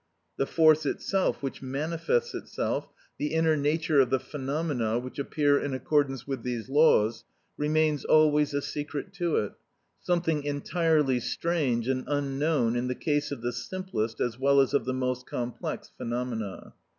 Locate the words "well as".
14.39-14.73